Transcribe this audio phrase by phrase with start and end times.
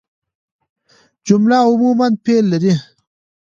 [1.27, 2.73] جمله عموماً فعل لري.